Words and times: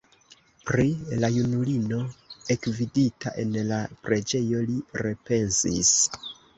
Pri 0.69 0.85
la 1.23 1.29
junulino 1.35 2.01
ekvidita 2.57 3.37
en 3.45 3.55
la 3.71 3.85
preĝejo 4.09 4.67
li 4.75 4.83
repensis. 5.07 5.97